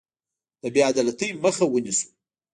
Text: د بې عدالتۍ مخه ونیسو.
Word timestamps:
د 0.61 0.63
بې 0.73 0.81
عدالتۍ 0.91 1.29
مخه 1.43 1.65
ونیسو. 1.67 2.07